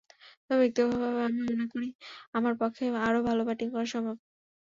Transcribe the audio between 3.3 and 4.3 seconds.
Batting করা সম্ভব।